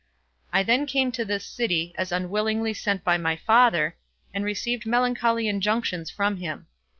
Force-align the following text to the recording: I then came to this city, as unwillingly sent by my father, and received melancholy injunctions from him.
I 0.51 0.63
then 0.63 0.87
came 0.87 1.11
to 1.11 1.23
this 1.23 1.45
city, 1.45 1.93
as 1.95 2.11
unwillingly 2.11 2.73
sent 2.73 3.03
by 3.03 3.19
my 3.19 3.35
father, 3.35 3.97
and 4.33 4.43
received 4.43 4.87
melancholy 4.87 5.47
injunctions 5.47 6.09
from 6.09 6.37
him. 6.37 6.65